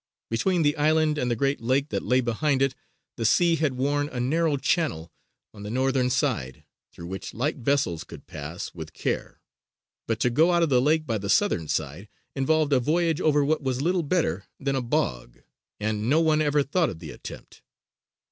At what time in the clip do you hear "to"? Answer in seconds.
10.21-10.31